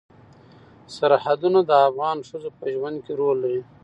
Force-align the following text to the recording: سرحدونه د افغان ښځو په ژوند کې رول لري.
سرحدونه 0.95 1.59
د 1.69 1.71
افغان 1.87 2.17
ښځو 2.29 2.49
په 2.59 2.65
ژوند 2.73 2.97
کې 3.05 3.11
رول 3.19 3.37
لري. 3.43 3.61